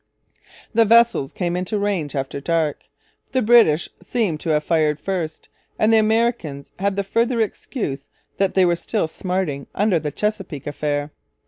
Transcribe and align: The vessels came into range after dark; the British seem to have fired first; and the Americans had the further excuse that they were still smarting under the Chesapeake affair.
The 0.73 0.83
vessels 0.83 1.31
came 1.31 1.55
into 1.55 1.77
range 1.77 2.15
after 2.15 2.41
dark; 2.41 2.85
the 3.33 3.41
British 3.43 3.87
seem 4.01 4.39
to 4.39 4.49
have 4.49 4.63
fired 4.63 4.99
first; 4.99 5.47
and 5.77 5.93
the 5.93 5.97
Americans 5.99 6.71
had 6.79 6.95
the 6.95 7.03
further 7.03 7.39
excuse 7.39 8.07
that 8.37 8.55
they 8.55 8.65
were 8.65 8.75
still 8.75 9.07
smarting 9.07 9.67
under 9.75 9.99
the 9.99 10.09
Chesapeake 10.09 10.65
affair. 10.65 11.11